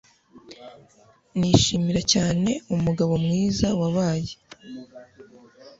nishimiye 1.37 2.01
cyane 2.13 2.51
umugabo 2.75 3.13
mwiza 3.23 3.67
wabaye 3.79 4.33